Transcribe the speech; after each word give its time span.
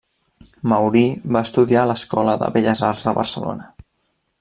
Maurí 0.71 1.03
va 1.37 1.43
estudiar 1.49 1.83
a 1.85 1.91
l'Escola 1.91 2.37
de 2.45 2.51
Belles 2.59 2.83
Arts 2.93 3.09
de 3.11 3.19
Barcelona. 3.23 3.75